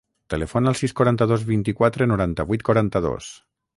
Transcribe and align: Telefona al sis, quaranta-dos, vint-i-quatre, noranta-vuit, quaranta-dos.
Telefona 0.33 0.71
al 0.71 0.77
sis, 0.79 0.95
quaranta-dos, 1.01 1.45
vint-i-quatre, 1.49 2.07
noranta-vuit, 2.13 2.65
quaranta-dos. 2.71 3.29